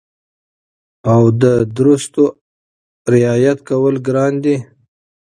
او 1.13 1.21
د 1.41 1.43
درستو 1.77 2.23
رعایت 3.13 3.59
کول 3.69 3.95
ګران 4.07 4.33
دي 4.43 4.57